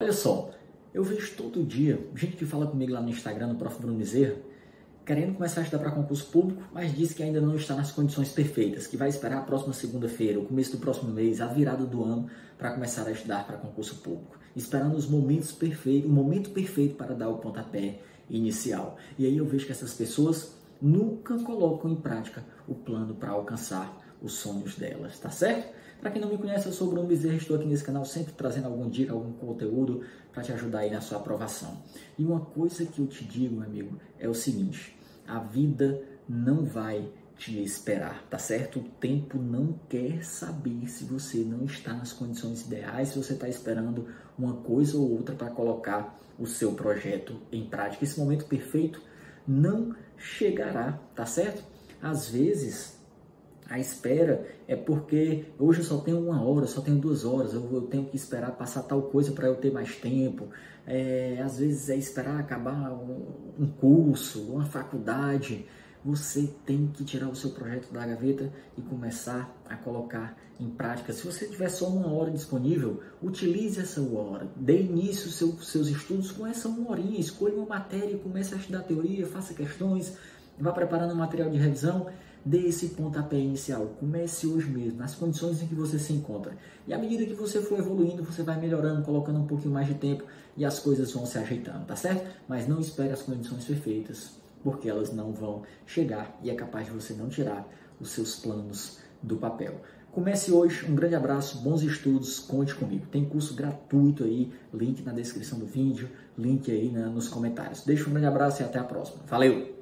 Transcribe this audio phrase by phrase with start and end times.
[0.00, 0.52] Olha só,
[0.94, 3.80] eu vejo todo dia gente que fala comigo lá no Instagram, no Prof.
[3.80, 4.36] Bruno Bezerra,
[5.04, 8.28] querendo começar a estudar para concurso público, mas diz que ainda não está nas condições
[8.30, 12.04] perfeitas, que vai esperar a próxima segunda-feira, o começo do próximo mês, a virada do
[12.04, 16.94] ano, para começar a estudar para concurso público, esperando os momentos perfeitos, o momento perfeito
[16.94, 17.98] para dar o pontapé
[18.30, 18.98] inicial.
[19.18, 24.07] E aí eu vejo que essas pessoas nunca colocam em prática o plano para alcançar
[24.22, 25.76] os sonhos delas, tá certo?
[26.00, 28.32] Para quem não me conhece, eu sou o Bruno Bezerra, estou aqui nesse canal sempre
[28.32, 30.02] trazendo algum dica, algum conteúdo
[30.32, 31.82] para te ajudar aí na sua aprovação.
[32.16, 34.96] E uma coisa que eu te digo, meu amigo, é o seguinte:
[35.26, 38.80] a vida não vai te esperar, tá certo?
[38.80, 43.48] O tempo não quer saber se você não está nas condições ideais, se você está
[43.48, 44.06] esperando
[44.38, 48.04] uma coisa ou outra para colocar o seu projeto em prática.
[48.04, 49.00] Esse momento perfeito
[49.46, 51.64] não chegará, tá certo?
[52.02, 52.97] Às vezes
[53.68, 57.68] a espera é porque hoje eu só tenho uma hora, só tenho duas horas, eu,
[57.72, 60.48] eu tenho que esperar passar tal coisa para eu ter mais tempo.
[60.86, 63.26] É, às vezes é esperar acabar um,
[63.58, 65.66] um curso, uma faculdade.
[66.02, 71.12] Você tem que tirar o seu projeto da gaveta e começar a colocar em prática.
[71.12, 74.48] Se você tiver só uma hora disponível, utilize essa hora.
[74.56, 77.20] Dê início aos seu, seus estudos com essa uma horinha.
[77.20, 80.16] Escolha uma matéria, comece a estudar teoria, faça questões,
[80.60, 82.06] vá preparando material de revisão
[82.44, 83.94] dê esse pontapé inicial.
[84.00, 86.56] Comece hoje mesmo, nas condições em que você se encontra.
[86.86, 89.94] E à medida que você for evoluindo, você vai melhorando, colocando um pouquinho mais de
[89.94, 90.24] tempo
[90.56, 92.26] e as coisas vão se ajeitando, tá certo?
[92.48, 96.92] Mas não espere as condições perfeitas, porque elas não vão chegar e é capaz de
[96.92, 97.68] você não tirar
[98.00, 99.80] os seus planos do papel.
[100.10, 103.06] Comece hoje, um grande abraço, bons estudos, conte comigo.
[103.12, 107.84] Tem curso gratuito aí, link na descrição do vídeo, link aí né, nos comentários.
[107.84, 109.22] Deixa um grande abraço e até a próxima.
[109.26, 109.77] Valeu!